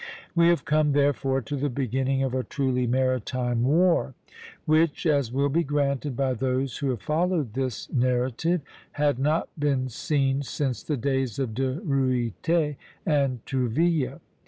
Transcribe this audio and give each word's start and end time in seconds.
We 0.33 0.47
have 0.47 0.65
come, 0.65 0.93
therefore, 0.93 1.41
to 1.41 1.55
the 1.55 1.69
beginning 1.69 2.23
of 2.23 2.33
a 2.33 2.43
truly 2.43 2.87
maritime 2.87 3.61
war; 3.63 4.15
which, 4.65 5.05
as 5.05 5.31
will 5.31 5.47
be 5.49 5.63
granted 5.63 6.17
by 6.17 6.33
those 6.33 6.79
who 6.79 6.89
have 6.89 7.03
followed 7.03 7.53
this 7.53 7.87
narrative, 7.93 8.61
had 8.93 9.19
not 9.19 9.49
been 9.59 9.89
seen 9.89 10.41
since 10.41 10.81
the 10.81 10.97
days 10.97 11.37
of 11.37 11.53
De 11.53 11.79
Ruyter 11.81 12.77
and 13.05 13.45
Tourville. 13.45 14.21